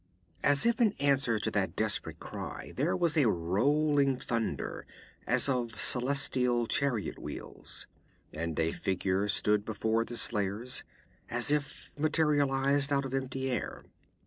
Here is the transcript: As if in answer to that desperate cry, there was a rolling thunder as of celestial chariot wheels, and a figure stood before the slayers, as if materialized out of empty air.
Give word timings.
As 0.43 0.65
if 0.65 0.81
in 0.81 0.93
answer 0.93 1.37
to 1.37 1.51
that 1.51 1.75
desperate 1.75 2.19
cry, 2.19 2.73
there 2.75 2.97
was 2.97 3.15
a 3.15 3.29
rolling 3.29 4.17
thunder 4.17 4.87
as 5.27 5.47
of 5.47 5.79
celestial 5.79 6.65
chariot 6.65 7.19
wheels, 7.19 7.85
and 8.33 8.59
a 8.59 8.71
figure 8.71 9.27
stood 9.27 9.63
before 9.63 10.03
the 10.03 10.17
slayers, 10.17 10.83
as 11.29 11.51
if 11.51 11.91
materialized 11.99 12.91
out 12.91 13.05
of 13.05 13.13
empty 13.13 13.51
air. 13.51 13.83